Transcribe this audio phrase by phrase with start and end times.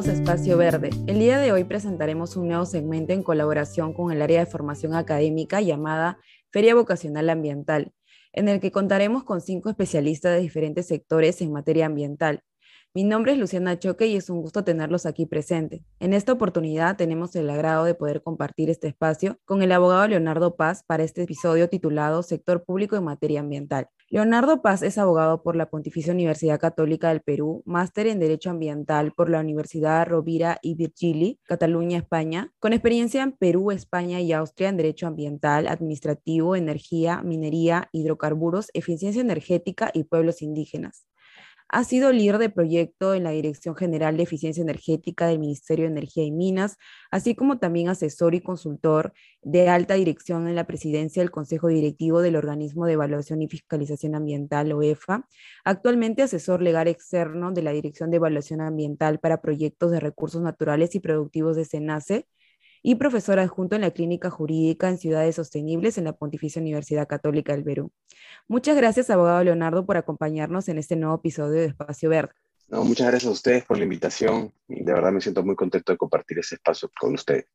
[0.00, 0.88] Espacio Verde.
[1.06, 4.94] El día de hoy presentaremos un nuevo segmento en colaboración con el área de formación
[4.94, 6.18] académica llamada
[6.50, 7.92] Feria Vocacional Ambiental,
[8.32, 12.42] en el que contaremos con cinco especialistas de diferentes sectores en materia ambiental,
[12.94, 15.80] mi nombre es Luciana Choque y es un gusto tenerlos aquí presentes.
[15.98, 20.56] En esta oportunidad tenemos el agrado de poder compartir este espacio con el abogado Leonardo
[20.56, 23.88] Paz para este episodio titulado Sector Público en Materia Ambiental.
[24.10, 29.12] Leonardo Paz es abogado por la Pontificia Universidad Católica del Perú, máster en Derecho Ambiental
[29.12, 34.68] por la Universidad Rovira y Virgili, Cataluña, España, con experiencia en Perú, España y Austria
[34.68, 41.06] en Derecho Ambiental, Administrativo, Energía, Minería, Hidrocarburos, Eficiencia Energética y Pueblos Indígenas.
[41.74, 45.92] Ha sido líder de proyecto en la Dirección General de Eficiencia Energética del Ministerio de
[45.92, 46.76] Energía y Minas,
[47.10, 52.20] así como también asesor y consultor de alta dirección en la presidencia del Consejo Directivo
[52.20, 55.26] del Organismo de Evaluación y Fiscalización Ambiental, OEFA.
[55.64, 60.94] Actualmente asesor legal externo de la Dirección de Evaluación Ambiental para Proyectos de Recursos Naturales
[60.94, 62.26] y Productivos de SENACE
[62.82, 67.52] y profesor adjunto en la Clínica Jurídica en Ciudades Sostenibles en la Pontificia Universidad Católica
[67.52, 67.92] del Perú.
[68.48, 72.32] Muchas gracias, abogado Leonardo, por acompañarnos en este nuevo episodio de Espacio Verde.
[72.68, 75.98] No, muchas gracias a ustedes por la invitación de verdad me siento muy contento de
[75.98, 77.46] compartir ese espacio con ustedes.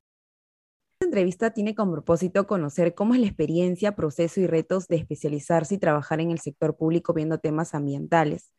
[0.99, 5.75] Esta entrevista tiene como propósito conocer cómo es la experiencia, proceso y retos de especializarse
[5.75, 8.51] y trabajar en el sector público viendo temas ambientales.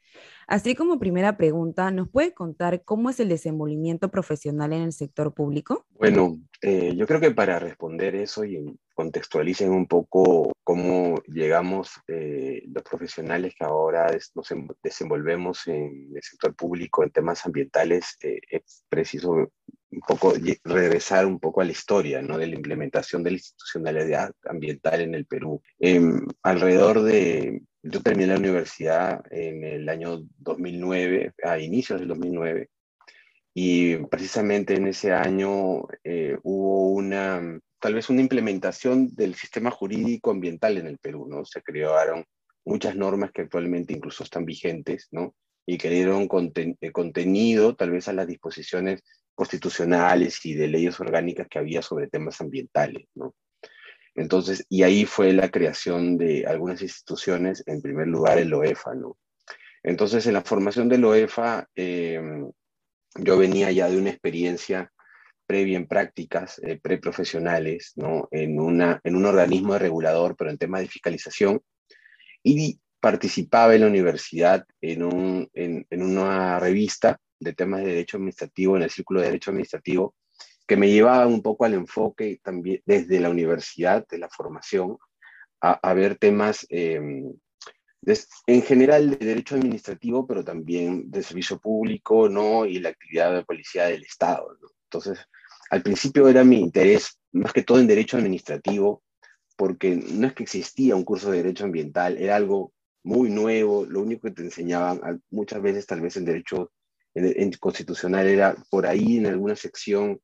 [0.46, 5.34] Así como primera pregunta, ¿nos puede contar cómo es el desenvolvimiento profesional en el sector
[5.34, 5.84] público?
[5.90, 12.62] Bueno, eh, yo creo que para responder eso y contextualicen un poco cómo llegamos eh,
[12.68, 18.38] los profesionales que ahora nos em, desenvolvemos en el sector público en temas ambientales, eh,
[18.48, 19.50] es preciso
[19.90, 22.36] un poco regresar un poco a la historia ¿no?
[22.38, 25.62] de la implementación de la institucionalidad ambiental en el Perú.
[25.78, 32.68] Em, alrededor de yo terminé la universidad en el año 2009, a inicios del 2009,
[33.54, 40.30] y precisamente en ese año eh, hubo una, tal vez una implementación del sistema jurídico
[40.30, 41.44] ambiental en el Perú, ¿no?
[41.44, 42.24] Se crearon
[42.64, 45.34] muchas normas que actualmente incluso están vigentes, ¿no?
[45.66, 49.02] Y que dieron eh, contenido tal vez a las disposiciones
[49.38, 53.36] constitucionales y de leyes orgánicas que había sobre temas ambientales, ¿no?
[54.16, 59.16] Entonces, y ahí fue la creación de algunas instituciones, en primer lugar el OEFA, ¿no?
[59.84, 62.50] Entonces, en la formación del OEFA, em,
[63.14, 64.90] yo venía ya de una experiencia
[65.46, 68.26] previa en prácticas eh, preprofesionales, ¿no?
[68.32, 71.60] En, una, en un organismo regulador, pero en temas de fiscalización,
[72.42, 78.16] y participaba en la universidad en, un, en, en una revista de temas de derecho
[78.16, 80.14] administrativo, en el Círculo de Derecho Administrativo,
[80.66, 84.98] que me llevaba un poco al enfoque también desde la universidad, de la formación,
[85.60, 87.32] a, ver temas em,
[88.46, 92.64] en general de derecho administrativo, pero también de servicio público, ¿no?
[92.64, 95.18] Y la actividad de policía del Estado, Entonces,
[95.70, 99.02] al principio era mi interés más que todo en derecho administrativo,
[99.56, 102.72] porque no es que existía un curso de derecho ambiental, era algo
[103.02, 106.72] muy nuevo, lo único que te enseñaban muchas veces tal vez en derecho
[107.18, 110.20] en constitucional era por ahí en alguna sección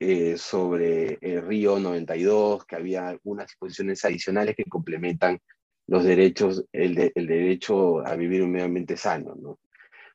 [0.00, 5.40] eh, sobre el Río 92, que había algunas disposiciones adicionales que complementan
[5.86, 9.58] los derechos, el, derecho a vivir un medio ambiente sano, ¿no?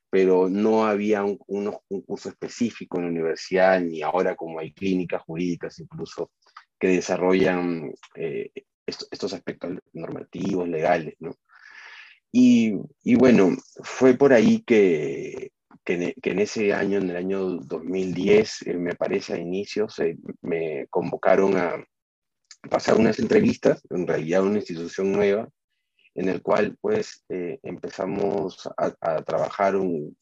[0.10, 1.38] Pero no había un,
[2.06, 6.32] curso específico en la universidad, ni ahora como hay clínicas jurídicas incluso
[6.80, 8.52] que desarrollan eh,
[8.86, 11.36] estos aspectos normativos, legales, ¿no?
[12.36, 12.74] Y,
[13.16, 15.52] bueno, fue por ahí que
[15.84, 20.88] que, en ese año, en el año 2010, eh, me parece a inicios, eh, me
[20.88, 21.84] convocaron a
[22.70, 25.50] pasar unas entrevistas, en realidad una institución nueva,
[26.16, 30.16] en el cual pues eh, empezamos a, trabajar un,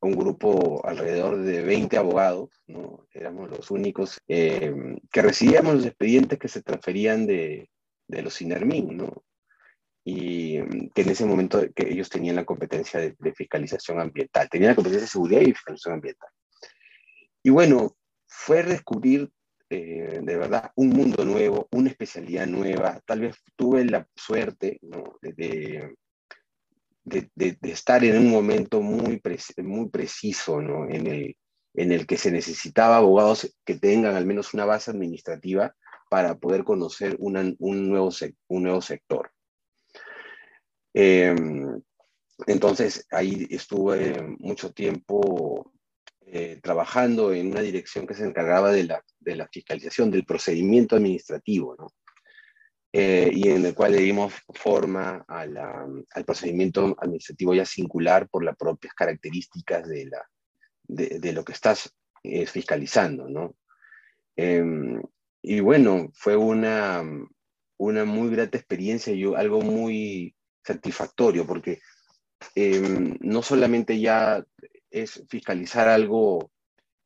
[0.00, 3.06] un, grupo alrededor de 20 abogados, ¿no?
[3.14, 4.74] éramos los únicos que
[5.12, 7.70] recibíamos los expedientes que se transferían de,
[8.08, 9.22] de los INERMIN, ¿no?
[10.10, 14.70] Y mm, que en ese momento que ellos tenían la competencia de, fiscalización ambiental, tenían
[14.70, 16.30] la competencia de seguridad y fiscalización ambiental.
[17.42, 17.96] Y bueno,
[18.26, 19.30] fue descubrir
[19.70, 23.00] eh, de verdad un mundo nuevo, una especialidad nueva.
[23.06, 24.80] Tal vez tuve la suerte
[25.22, 25.94] de,
[27.04, 29.22] de, de, estar en un momento muy,
[29.62, 30.88] muy preciso ¿no?
[30.88, 31.36] en, el,
[31.74, 35.74] en el que se necesitaba abogados que tengan al menos una base administrativa
[36.10, 38.10] para poder conocer un, nuevo,
[38.48, 39.30] un nuevo sector.
[40.92, 41.80] Em,
[42.46, 45.72] entonces ahí estuve mucho tiempo
[46.26, 50.96] eh, trabajando en una dirección que se encargaba de la, de la fiscalización del procedimiento
[50.96, 51.88] administrativo, ¿no?
[52.92, 58.56] Eh, y en el cual le dimos forma al procedimiento administrativo ya singular por las
[58.56, 60.28] propias características de la,
[60.88, 61.94] de, lo que estás
[62.24, 63.54] eh, fiscalizando, ¿no?
[64.34, 65.00] Em,
[65.40, 67.04] y bueno, fue una,
[67.78, 71.80] una muy grata experiencia y algo muy satisfactorio, porque
[72.54, 74.44] em, no solamente ya
[74.90, 76.50] es fiscalizar algo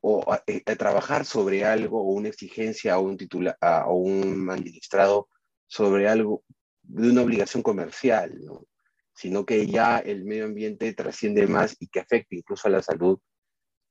[0.00, 3.56] o eh, trabajar sobre algo o una exigencia o un, titular,
[3.86, 5.28] o un administrado
[5.66, 6.44] sobre algo
[6.82, 8.66] de una obligación comercial, ¿no?
[9.14, 13.18] sino que ya el medio ambiente trasciende más y que afecta incluso a la salud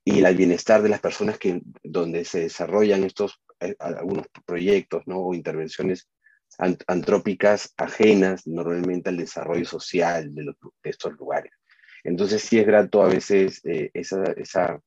[0.06, 5.20] y al bienestar de las personas que donde se desarrollan estos eh, algunos proyectos ¿no?
[5.20, 6.10] o intervenciones
[6.58, 10.54] antrópicas ajenas normalmente al desarrollo social de,
[10.84, 11.52] estos lugares.
[12.04, 14.80] Entonces sí es grato a veces eh, esa, esa,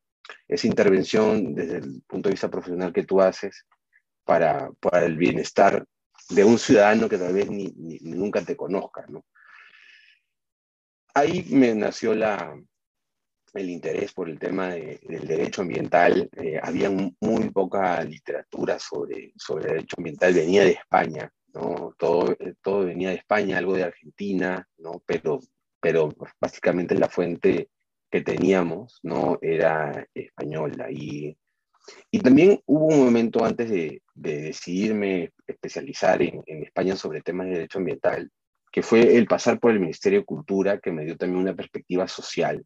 [0.49, 3.67] esa, intervención desde el punto de vista profesional que tú haces
[4.25, 5.85] para, para el bienestar
[6.29, 7.73] de un ciudadano que tal vez ni,
[8.03, 9.07] nunca te conozca.
[9.09, 9.25] ¿no?
[11.15, 12.55] Ahí me nació la,
[13.55, 16.29] el interés por el tema del derecho ambiental.
[16.37, 21.95] Eh, había muy poca literatura sobre, sobre derecho ambiental, venía de España, ¿no?
[21.99, 25.03] Todo, eh, todo venía de España, algo de Argentina, ¿no?
[25.07, 25.41] Pero,
[25.81, 26.11] pero
[26.41, 27.71] básicamente la fuente
[28.11, 29.39] que teníamos, ¿no?
[29.41, 30.91] Era española.
[30.91, 31.37] Y,
[32.11, 37.47] y también hubo un momento antes de, de decidirme especializar en, en España sobre temas
[37.47, 38.31] de derecho ambiental,
[38.71, 42.07] que fue el pasar por el Ministerio de Cultura, que me dio también una perspectiva
[42.07, 42.65] social,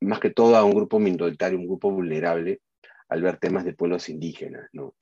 [0.00, 2.60] más que todo a un grupo minoritario, un grupo vulnerable,
[3.08, 4.94] al ver temas de pueblos indígenas, ¿no?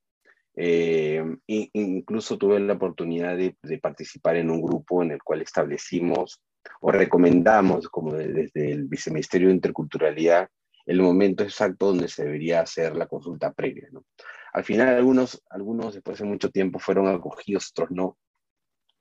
[0.63, 6.43] Eh, incluso tuve la oportunidad de, participar en un grupo en el cual establecimos
[6.83, 10.51] o recomendamos, como desde el Viceministerio de Interculturalidad,
[10.85, 13.89] el momento exacto donde se debería hacer la consulta previa.
[13.91, 14.05] ¿no?
[14.53, 18.19] Al final, algunos, algunos después de mucho tiempo fueron acogidos, otros no.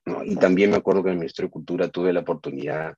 [0.05, 0.23] ¿no?
[0.23, 2.95] Y también me acuerdo que en el Ministerio de Cultura tuve la oportunidad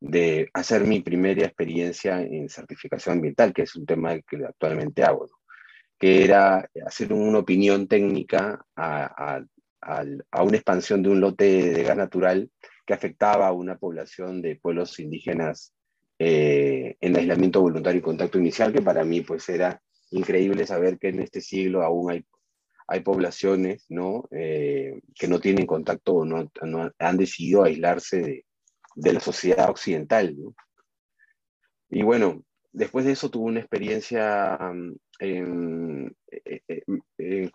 [0.00, 5.26] de hacer mi primera experiencia en certificación ambiental, que es un tema que actualmente hago,
[6.00, 9.44] que era hacer una opinión técnica a,
[10.42, 12.50] una expansión de un lote de gas natural
[12.86, 15.74] que afectaba a una población de pueblos indígenas
[16.18, 19.80] eh, en aislamiento voluntario y contacto inicial, que para mí pues era
[20.10, 22.24] increíble saber que en este siglo aún hay,
[22.88, 24.26] hay poblaciones ¿no?
[24.30, 26.50] Eh, que no tienen contacto o no,
[26.98, 28.46] han decidido aislarse de,
[28.94, 30.34] de la sociedad occidental.
[31.90, 32.42] Y bueno,
[32.72, 34.58] después de eso tuve una experiencia
[35.20, 36.62] mm, eh,
[37.18, 37.50] eh,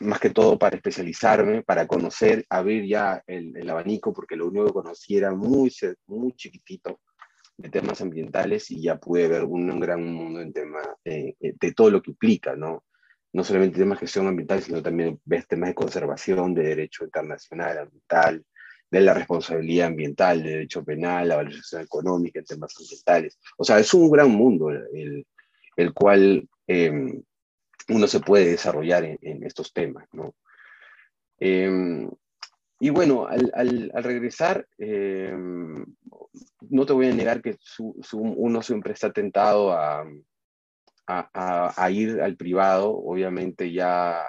[0.00, 4.72] más que todo para especializarme, para conocer, abrir ya el, abanico, porque lo único que
[4.72, 5.72] conocí era muy,
[6.06, 7.00] muy chiquitito
[7.56, 11.90] de temas ambientales y ya pude ver un, gran mundo en tema eh, de todo
[11.90, 12.84] lo que implica, ¿no?
[13.32, 17.78] No solamente temas de gestión ambiental, sino también ves temas de conservación, de derecho internacional
[17.78, 18.44] ambiental,
[18.90, 23.38] de la responsabilidad ambiental, de derecho penal, la valorización económica en temas ambientales.
[23.56, 25.24] O sea, es un gran mundo el,
[25.76, 27.20] el cual em,
[27.88, 30.36] uno se puede desarrollar en, estos temas, ¿no?
[31.38, 32.08] Em,
[32.78, 35.84] y bueno, al, regresar, em,
[36.68, 37.56] no te voy a negar que
[38.12, 40.04] uno siempre está tentado a,
[41.90, 44.22] ir al privado, obviamente ya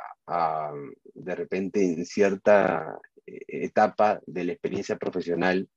[1.14, 5.70] de repente en cierta etapa de la experiencia profesional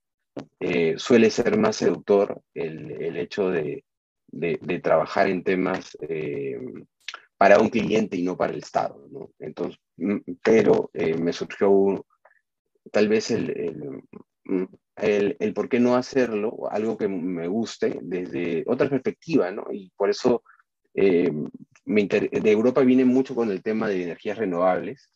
[0.61, 3.85] eh, suele ser más seductor el hecho de,
[4.35, 6.59] de, trabajar en temas eh,
[7.37, 9.07] para un cliente y no para el Estado.
[9.11, 9.31] ¿no?
[9.39, 12.07] Entonces, mm, pero eh, me surgió
[12.93, 14.03] tal vez el,
[14.45, 14.65] mm,
[14.97, 19.67] el, el, por qué no hacerlo, algo que me guste desde otra perspectiva, ¿no?
[19.73, 20.43] Y por eso
[20.97, 25.11] me de Europa viene mucho con el tema de energías renovables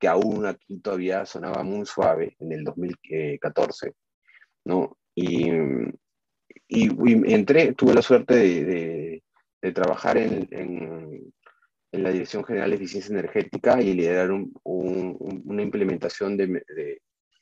[0.00, 3.92] que aún aquí todavía sonaba muy suave en el 2014,
[4.64, 4.96] ¿no?
[5.14, 5.50] Y,
[6.68, 9.22] y, entré, tuve la suerte de,
[9.62, 11.32] de, trabajar en, en,
[11.92, 16.62] en, la Dirección General de Eficiencia Energética y liderar un, una implementación de,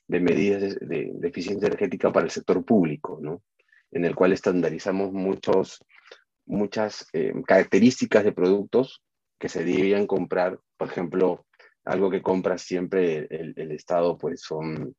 [0.09, 3.43] de medidas de, eficiencia energética para el sector público, ¿no?
[3.91, 5.85] En el cual estandarizamos muchos,
[6.47, 9.03] muchas eh, características de productos
[9.39, 11.45] que se debían comprar, por ejemplo,
[11.85, 14.95] algo que compra siempre el, Estado, pues son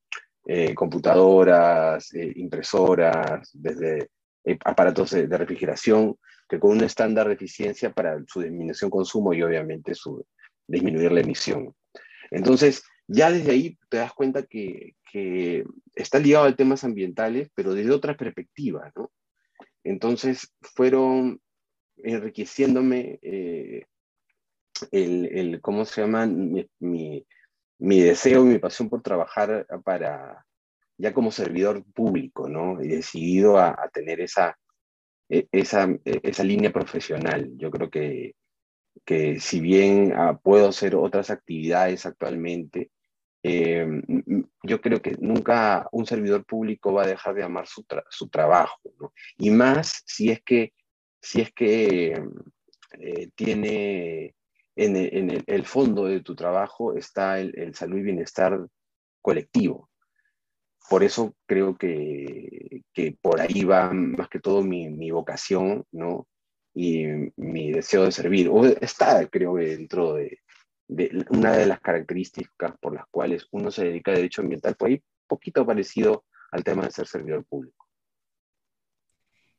[0.46, 4.08] eh, computadoras, eh, impresoras, desde
[4.44, 6.16] eh, aparatos de, refrigeración,
[6.48, 10.24] que con un estándar de eficiencia para su disminución consumo y obviamente su
[10.66, 11.74] disminuir la emisión.
[12.30, 14.94] Entonces, ya desde ahí te das cuenta que,
[15.94, 19.10] está ligado a temas ambientales, pero desde otra perspectiva, ¿no?
[19.82, 21.40] Entonces, fueron
[21.96, 23.86] enriqueciéndome el,
[24.92, 26.26] el, ¿cómo se llama?
[26.26, 27.26] Mi,
[27.80, 30.46] mi deseo, mi pasión por trabajar para,
[30.98, 32.82] ya como servidor público, ¿no?
[32.82, 34.58] Y decidido a, a tener esa,
[35.28, 37.50] e, esa, e, esa línea profesional.
[37.56, 38.34] Yo creo que,
[39.04, 42.90] que si bien ah, puedo hacer otras actividades actualmente,
[43.42, 43.86] eh,
[44.62, 48.80] yo creo que nunca un servidor público va a dejar de amar su, su trabajo,
[49.00, 49.12] ¿no?
[49.38, 50.74] Y más si es que,
[51.22, 52.22] si es que
[52.98, 54.34] eh, tiene
[54.84, 58.66] en, el, fondo de tu trabajo está el, salud y bienestar
[59.20, 59.90] colectivo.
[60.88, 62.82] Por eso creo que,
[63.20, 66.26] por ahí va más que todo mi, vocación, ¿no?
[66.74, 67.04] Y
[67.36, 68.48] mi deseo de servir.
[68.48, 70.38] O está, creo, dentro de,
[71.28, 75.02] una de las características por las cuales uno se dedica a derecho ambiental, por ahí
[75.26, 77.86] poquito parecido al tema de ser servidor público.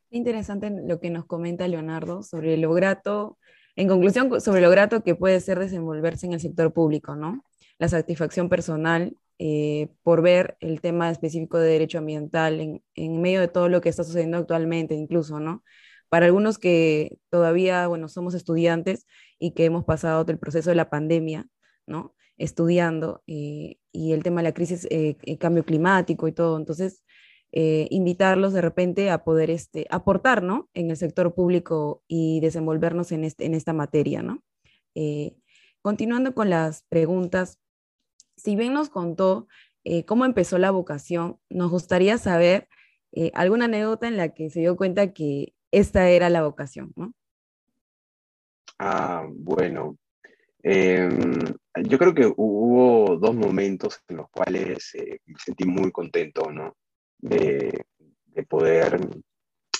[0.10, 3.38] Interesante lo que nos comenta Leonardo sobre lo grato,
[3.75, 7.44] en conclusión, sobre lo grato que puede ser desenvolverse en el sector público, ¿no?
[7.78, 12.60] La satisfacción personal eh, por ver el tema específico de derecho ambiental
[12.94, 15.63] en, medio de todo lo que está sucediendo actualmente, incluso, ¿no?
[16.10, 19.08] Para algunos que todavía, bueno, somos estudiantes
[19.40, 21.48] y que hemos pasado el proceso de la pandemia,
[21.88, 22.13] ¿no?
[22.38, 26.58] Estudiando eh, y el tema de la crisis, eh, el cambio climático y todo.
[26.58, 27.04] Entonces,
[27.51, 30.43] eh, invitarlos de repente a poder este, aportar.
[30.74, 34.43] En el sector público y desenvolvernos en, este, en esta materia, ¿no?
[35.81, 37.60] continuando con las preguntas,
[38.36, 39.48] si bien nos contó
[40.05, 42.67] cómo empezó la vocación, nos gustaría saber
[43.34, 47.13] alguna anécdota en la que se dio cuenta que esta era la vocación, ¿no?
[48.84, 49.98] Ah, bueno.
[50.63, 51.39] Em,
[51.84, 56.75] yo creo que hubo dos momentos en los cuales eh, me sentí muy contento, ¿no?
[57.22, 57.86] De,
[58.50, 59.00] poder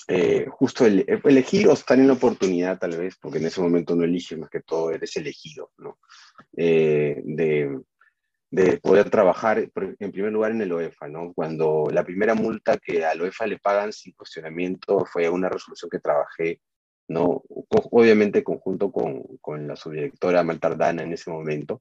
[0.08, 4.04] eh, justo elegir o estar en la oportunidad, tal vez, porque en ese momento no
[4.04, 5.98] eliges más que todo, eres elegido, ¿no?
[6.56, 7.80] Eh, de,
[8.52, 11.32] de poder trabajar, en primer lugar, en el OEFA, ¿no?
[11.32, 16.00] Cuando la primera multa que al OEFA le pagan sin cuestionamiento fue una resolución que
[16.00, 16.60] trabajé,
[17.08, 17.42] ¿no?
[17.48, 21.80] Obviamente conjunto con, con la subdirectora Maltardana en ese momento,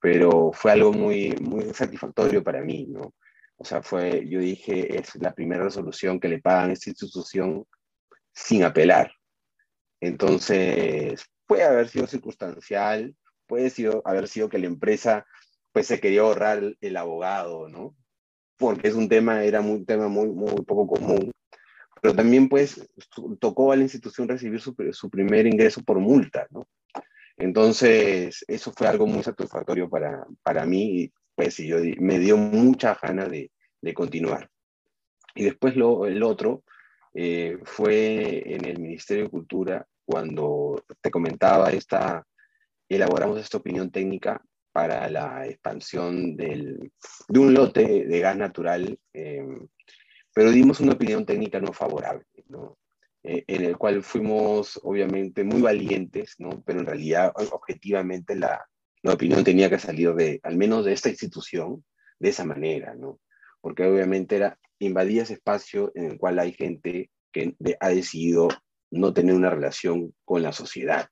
[0.00, 3.14] pero fue algo muy, muy satisfactorio para mí, ¿no?
[3.56, 7.64] O sea, fue, yo dije, es la primera resolución que le pagan a esta institución
[8.32, 9.12] sin apelar.
[10.00, 13.14] Entonces, puede haber sido circunstancial,
[13.46, 13.72] puede
[14.04, 15.26] haber sido que la empresa
[15.72, 17.96] pues se quería ahorrar el, abogado, ¿no?
[18.56, 21.32] Porque es un tema, era un tema muy, muy poco común.
[22.00, 22.88] Pero también, pues,
[23.40, 26.68] tocó a la institución recibir su, su primer ingreso por multa, ¿no?
[27.36, 33.30] Entonces, eso fue algo muy satisfactorio para, para mí pues yo, me dio mucha ganas
[33.30, 33.50] de,
[33.80, 34.50] de continuar.
[35.34, 36.64] Y después lo, el otro
[37.12, 42.26] eh, fue en el Ministerio de Cultura, cuando te comentaba, esta,
[42.88, 46.92] elaboramos esta opinión técnica para la expansión del,
[47.28, 49.66] de un lote de gas natural, em,
[50.34, 52.76] pero dimos una opinión técnica no favorable, ¿no?
[53.22, 56.62] Eh, en el cual fuimos obviamente muy valientes, ¿no?
[56.66, 58.68] pero en realidad objetivamente la,
[59.04, 61.84] la, opinión tenía que salir de, al menos de esta institución,
[62.18, 63.20] de esa manera, ¿no?
[63.64, 68.48] porque obviamente era invadir ese espacio en el cual hay gente que ha decidido
[68.90, 71.08] no tener una relación con la sociedad,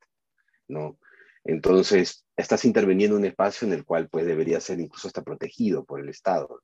[0.69, 0.99] ¿no?
[1.45, 5.87] Entonces, estás interviniendo en un espacio en el cual pues debería ser incluso hasta protegido
[5.87, 6.61] por el Estado.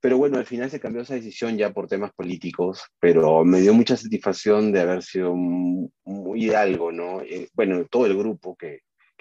[0.00, 3.74] Pero bueno, al final se cambió esa decisión ya por temas políticos, pero me dio
[3.74, 7.20] mucha satisfacción de haber sido muy algo, ¿no?
[7.20, 8.80] Eh, bueno, todo el grupo que,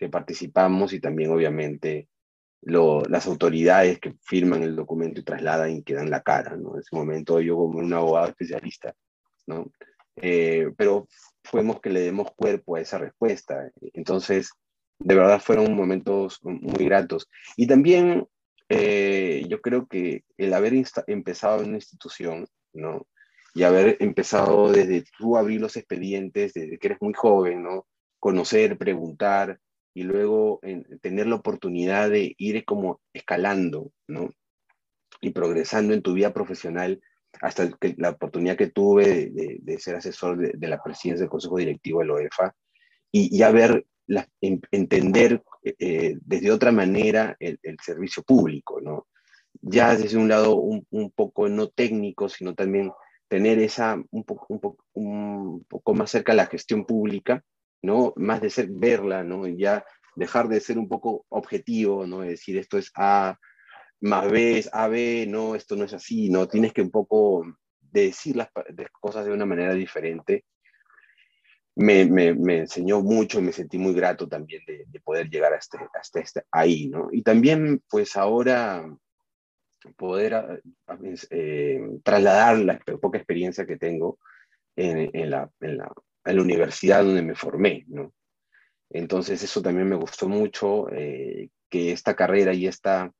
[0.09, 2.07] participamos y también obviamente
[2.65, 6.75] las autoridades que firman el documento y trasladan y que dan la cara, ¿no?
[6.75, 8.95] En ese momento yo como un abogado especialista,
[9.47, 9.69] ¿no?
[10.15, 11.07] Eh, pero
[11.43, 13.69] fuimos que le demos cuerpo a esa respuesta.
[13.93, 14.51] Entonces,
[14.99, 17.27] de verdad fueron momentos muy gratos.
[17.57, 18.25] Y también
[18.69, 20.73] eh, yo creo que el haber
[21.07, 23.05] empezado en una institución, ¿no?
[23.55, 27.85] Y haber empezado desde tú abrir los expedientes, desde que eres muy joven, ¿no?
[28.19, 29.59] Conocer, preguntar
[29.93, 30.59] y luego
[31.01, 34.29] tener la oportunidad de ir como escalando, ¿no?
[35.21, 37.01] Y progresando en tu vida profesional
[37.41, 41.99] hasta que, la oportunidad que tuve de, ser asesor de, la presidencia del Consejo Directivo
[41.99, 42.55] de la OEFA
[43.11, 43.85] y, ya ver,
[44.71, 49.07] entender eh, desde otra manera el, servicio público, ¿no?
[49.61, 52.91] Ya desde un lado un, poco no técnico, sino también
[53.27, 57.43] tener esa un poco, un poco, un poco más cerca la gestión pública,
[57.83, 58.13] ¿no?
[58.15, 59.47] Más de ser verla, ¿no?
[59.47, 59.85] Ya
[60.15, 62.21] dejar de ser un poco objetivo, ¿no?
[62.21, 63.37] decir esto es A,
[64.01, 66.47] más B A, B, no, esto no es así, ¿no?
[66.47, 67.45] Tienes que un poco
[67.79, 68.49] decir las
[68.99, 70.45] cosas de una manera diferente.
[71.75, 75.89] Me, me, enseñó mucho y me sentí muy grato también de, de poder llegar hasta,
[75.99, 77.09] hasta este, ahí, ¿no?
[77.11, 78.85] Y también, pues ahora
[79.97, 80.61] poder
[81.31, 84.19] eh, trasladar la poca experiencia que tengo
[84.75, 85.91] en, la, en, la,
[86.25, 88.13] en, la, universidad donde me formé, ¿no?
[88.89, 93.11] Entonces eso también me gustó mucho, eh, que esta carrera y esta,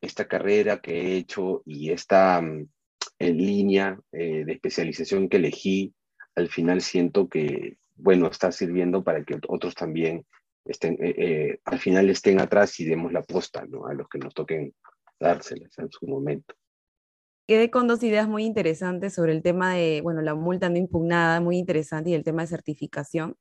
[0.00, 2.68] esta carrera que he hecho y esta mm,
[3.18, 5.94] en línea eh, de especialización que elegí,
[6.34, 10.26] al final siento que, bueno, está sirviendo para que otros también
[10.64, 13.86] estén, eh, al final estén atrás y demos la posta, ¿no?
[13.86, 14.74] A los que nos toquen
[15.18, 16.54] dárselas en su momento
[17.50, 21.40] quedé con dos ideas muy interesantes sobre el tema de, bueno, la multa no impugnada,
[21.40, 23.36] muy interesante, y el tema de certificación.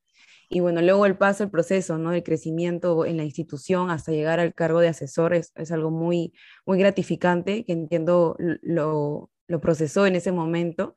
[0.50, 2.12] Y bueno, luego el paso, el proceso, ¿no?
[2.12, 6.34] El crecimiento en la institución hasta llegar al cargo de asesor es, algo muy,
[6.66, 10.96] muy gratificante, que entiendo lo, lo procesó en ese momento.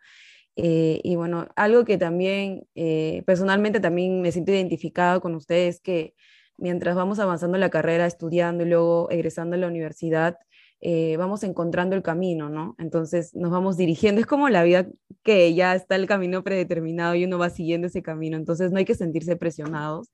[0.56, 6.14] Eh, y bueno, algo que también eh, personalmente también me siento identificado con ustedes, que
[6.56, 10.38] mientras vamos avanzando en la carrera, estudiando y luego egresando a la universidad,
[10.84, 12.74] eh, vamos encontrando el camino, ¿no?
[12.76, 14.20] Entonces nos vamos dirigiendo.
[14.20, 14.88] Es como la vida
[15.22, 18.36] que ya está el camino predeterminado y uno va siguiendo ese camino.
[18.36, 20.10] Entonces no hay que sentirse presionados.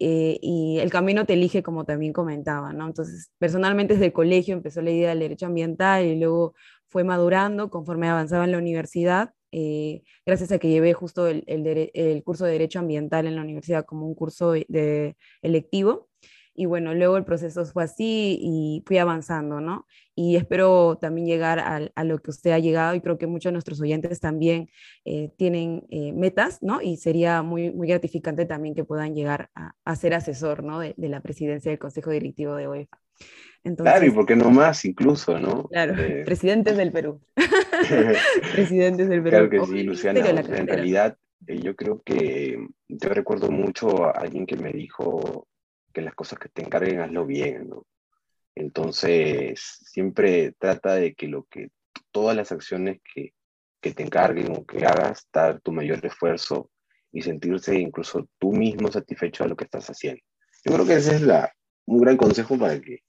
[0.00, 2.86] Eh, y el camino te elige, como también comentaba, ¿no?
[2.86, 6.54] Entonces, personalmente desde el colegio empezó la idea del derecho ambiental y luego
[6.86, 12.22] fue madurando conforme avanzaba en la universidad, eh, gracias a que llevé justo el, el,
[12.24, 16.07] curso de derecho ambiental en la universidad como un curso de electivo
[16.58, 19.86] y bueno, luego el proceso fue así y fui avanzando, ¿no?
[20.16, 23.52] Y espero también llegar a, lo que usted ha llegado y creo que muchos de
[23.52, 24.68] nuestros oyentes también
[25.04, 26.82] eh, tienen eh, metas, ¿no?
[26.82, 30.80] Y sería muy, muy gratificante también que puedan llegar a, ser asesor, ¿no?
[30.80, 32.98] De, la presidencia del Consejo Directivo de OEFA.
[33.62, 35.68] Entonces, claro, y por qué no más incluso, ¿no?
[35.68, 37.20] Claro, eh, presidentes del Perú.
[38.52, 39.48] presidentes del Perú.
[39.48, 40.28] Claro que sí, Luciana.
[40.28, 45.46] En realidad, yo creo que yo recuerdo mucho a alguien que me dijo
[45.92, 47.86] que las cosas que te encarguen hazlo bien, ¿no?
[48.54, 51.70] Entonces, siempre trata de que lo que
[52.10, 53.32] todas las acciones que,
[53.80, 56.70] que te encarguen o que hagas, dar tu mayor esfuerzo
[57.12, 60.22] y sentirse incluso tú mismo satisfecho de lo que estás haciendo.
[60.64, 61.52] Yo creo que ese es la,
[61.86, 63.02] un gran consejo para que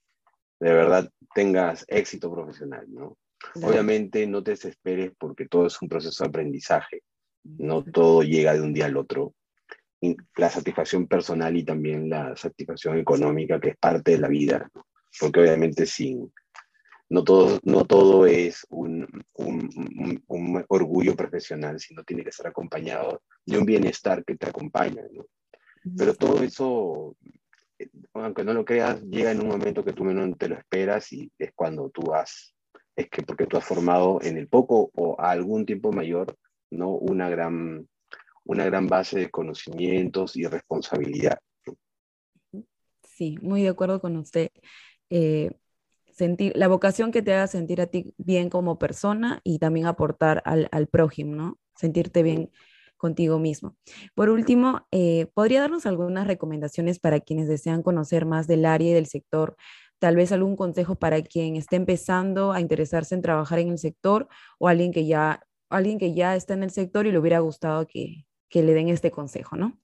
[0.59, 3.17] de verdad tengas éxito profesional, ¿no?
[3.55, 7.01] Obviamente no te desesperes porque todo es un proceso de aprendizaje,
[7.43, 9.33] no todo llega de un día al otro
[10.37, 14.69] la satisfacción personal y también la satisfacción económica, que es parte de la vida,
[15.19, 16.31] porque obviamente sin,
[17.09, 23.23] no, todo, no todo es un, un, un, orgullo profesional, sino tiene que ser acompañado
[23.45, 25.01] de un bienestar que te acompaña.
[25.11, 25.25] ¿no?
[25.97, 27.15] Pero todo eso,
[28.13, 31.31] aunque no lo creas, llega en un momento que tú no te lo esperas y
[31.37, 32.53] es cuando tú has,
[32.95, 36.37] es que porque tú has formado en el poco o a algún tiempo mayor,
[36.69, 36.91] ¿no?
[36.91, 37.87] Una gran
[38.45, 41.37] una gran base de conocimientos y responsabilidad.
[43.03, 44.49] Sí, muy de acuerdo con usted.
[45.09, 45.51] Eh,
[46.11, 50.41] sentir, la vocación que te haga sentir a ti bien como persona y también aportar
[50.45, 51.59] al, al prójimo, ¿no?
[51.75, 52.51] Sentirte bien
[52.99, 53.75] contigo mismo.
[54.13, 58.93] Por último, eh, ¿podría darnos algunas recomendaciones para quienes desean conocer más del área y
[58.93, 59.55] del sector?
[59.97, 64.27] Tal vez algún consejo para quien esté empezando a interesarse en trabajar en el sector
[64.59, 67.87] o alguien que ya, alguien que ya está en el sector y le hubiera gustado
[67.87, 69.79] que, que le den este consejo, ¿no?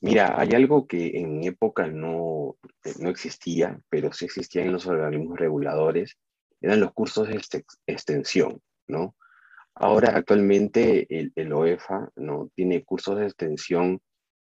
[0.00, 4.86] Mira, hay algo que en época no, eh, no existía, pero sí existía en los
[4.86, 6.16] organismos reguladores,
[6.60, 7.40] eran los cursos de
[7.86, 9.16] extensión, ¿no?
[9.74, 12.50] Ahora, actualmente, el, el, OEFA ¿no?
[12.56, 14.00] tiene cursos de extensión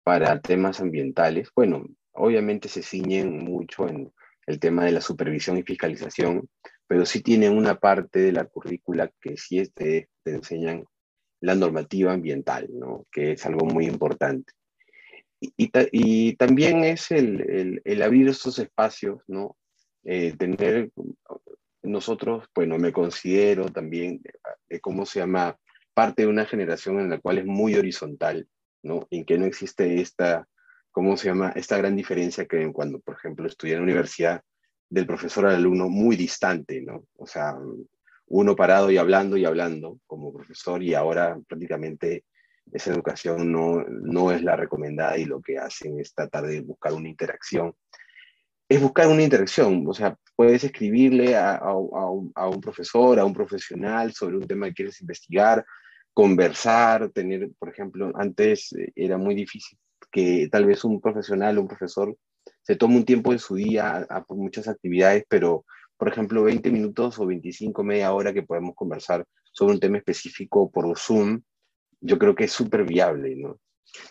[0.03, 1.49] para temas ambientales.
[1.55, 4.11] Bueno, obviamente se ciñen mucho en
[4.47, 6.49] el tema de la supervisión y fiscalización,
[6.87, 10.85] pero sí tienen una parte de la currícula que sí te, te enseñan
[11.41, 13.05] la normativa ambiental, ¿no?
[13.11, 14.53] que es algo muy importante.
[15.39, 19.57] Y, y, también es el, el, abrir estos espacios, ¿no?
[20.03, 20.91] Eh, tener,
[21.81, 24.21] nosotros, bueno, me considero también,
[24.81, 25.57] ¿cómo se llama?
[25.95, 28.47] Parte de una generación en la cual es muy horizontal,
[28.83, 29.07] ¿no?
[29.09, 30.47] En que no existe esta,
[30.91, 31.53] ¿cómo se llama?
[31.55, 34.43] Esta gran diferencia que cuando, por ejemplo, estudié en la universidad,
[34.91, 37.05] del profesor al alumno muy distante, ¿no?
[37.15, 37.55] O sea,
[38.31, 42.23] uno parado y hablando y hablando como profesor y ahora prácticamente
[42.71, 46.93] esa educación no, no es la recomendada y lo que hacen es tratar de buscar
[46.93, 47.73] una interacción.
[48.69, 54.13] Es buscar una interacción, o sea, puedes escribirle a, a, un profesor, a un profesional
[54.13, 55.65] sobre un tema que quieres investigar,
[56.13, 59.77] conversar, tener, por ejemplo, antes era muy difícil
[60.09, 62.15] que tal vez un profesional, un profesor,
[62.61, 65.65] se tome un tiempo de su día a, a muchas actividades, pero
[66.01, 70.71] por ejemplo, 20 minutos o 25, media hora que podemos conversar sobre un tema específico
[70.71, 71.39] por Zoom,
[71.99, 73.59] yo creo que es súper viable, ¿no?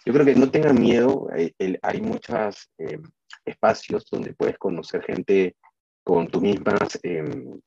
[0.05, 3.01] Yo creo que no tengan miedo, eh, hay muchos eh,
[3.45, 5.57] espacios donde puedes conocer gente
[6.05, 7.59] con tus mismas em,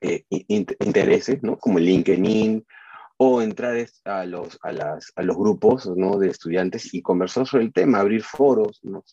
[0.00, 1.58] eh, intereses, ¿no?
[1.58, 2.64] Como LinkedIn
[3.18, 6.16] o entrar a los, a las, a los grupos ¿no?
[6.16, 8.80] de estudiantes y conversar sobre el tema, abrir foros.
[8.82, 9.04] ¿no?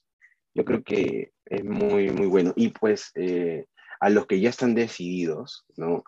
[0.53, 2.53] Yo creo que es muy, muy bueno.
[2.55, 3.65] Y pues eh,
[3.99, 6.03] a los que ya están decididos, ¿no?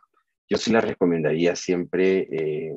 [0.50, 2.76] yo sí les recomendaría siempre eh,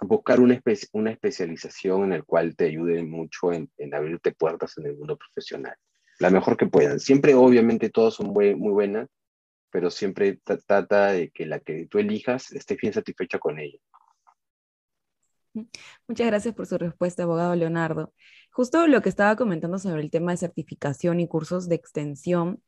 [0.00, 0.60] buscar una,
[0.92, 5.16] una especialización en el cual te ayude mucho en, en, abrirte puertas en el mundo
[5.16, 5.76] profesional.
[6.18, 6.98] La mejor que puedan.
[6.98, 9.08] Siempre, obviamente, todas son muy, muy buenas,
[9.70, 13.78] pero siempre trata de que la que tú elijas esté bien satisfecha con ella.
[16.06, 18.12] Muchas gracias por su respuesta, abogado Leonardo.
[18.50, 22.62] Justo lo que estaba comentando sobre el tema de certificación y cursos de extensión,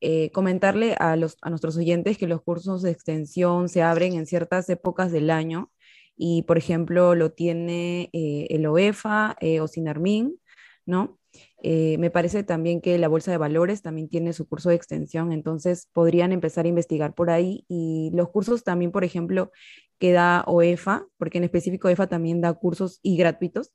[0.00, 4.26] eh, comentarle a, los, a nuestros oyentes que los cursos de extensión se abren en
[4.26, 5.70] ciertas épocas del año
[6.16, 10.38] y, por ejemplo, lo tiene eh, el OEFA eh, o SINARMIN,
[10.86, 11.18] ¿no?
[11.62, 15.32] Eh, me parece también que la Bolsa de Valores también tiene su curso de extensión,
[15.32, 17.64] entonces podrían empezar a investigar por ahí.
[17.68, 19.50] Y los cursos también, por ejemplo,
[19.98, 23.72] que da OEFA, porque en específico OEFA también da cursos y gratuitos,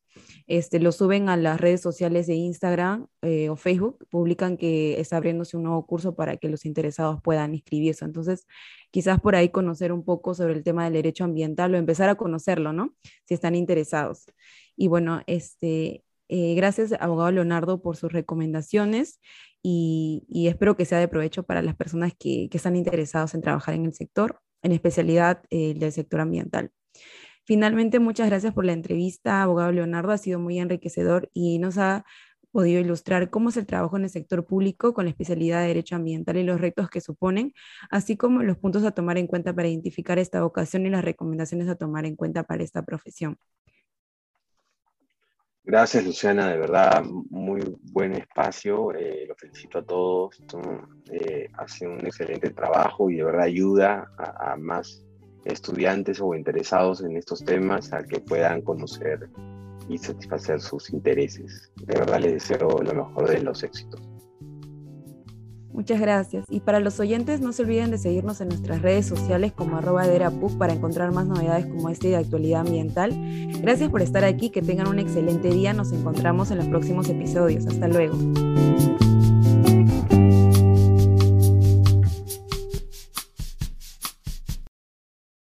[0.47, 5.17] este, lo suben a las redes sociales de Instagram eh, o Facebook, publican que está
[5.17, 8.05] abriéndose un nuevo curso para que los interesados puedan inscribirse.
[8.05, 8.45] Entonces,
[8.91, 12.15] quizás por ahí conocer un poco sobre el tema del derecho ambiental o empezar a
[12.15, 12.93] conocerlo, ¿no?
[13.25, 14.25] Si están interesados.
[14.75, 19.19] Y bueno, este, eh, gracias, abogado Leonardo, por sus recomendaciones
[19.61, 23.85] y, espero que sea de provecho para las personas que, están interesados en trabajar en
[23.85, 26.71] el sector, en especialidad eh, del sector ambiental.
[27.45, 30.11] Finalmente, muchas gracias por la entrevista, abogado Leonardo.
[30.11, 32.05] Ha sido muy enriquecedor y nos ha
[32.51, 35.95] podido ilustrar cómo es el trabajo en el sector público con la especialidad de Derecho
[35.95, 37.53] Ambiental y los retos que suponen,
[37.89, 41.67] así como los puntos a tomar en cuenta para identificar esta vocación y las recomendaciones
[41.69, 43.37] a tomar en cuenta para esta profesión.
[45.63, 48.93] Gracias, Luciana, de verdad, muy buen espacio.
[48.93, 50.43] Eh, lo felicito a todos.
[51.11, 55.05] Eh, hace un excelente trabajo y de verdad ayuda a, más
[55.45, 59.29] estudiantes o interesados en estos temas a que puedan conocer
[59.87, 61.71] y satisfacer sus intereses.
[61.75, 64.01] De verdad les deseo lo mejor de los éxitos.
[65.71, 66.45] Muchas gracias.
[66.49, 70.03] Y para los oyentes, no se olviden de seguirnos en nuestras redes sociales como arroba
[70.57, 73.11] para encontrar más novedades como este de actualidad ambiental.
[73.61, 75.73] Gracias por estar aquí, que tengan un excelente día.
[75.73, 77.65] Nos encontramos en los próximos episodios.
[77.67, 78.17] Hasta luego.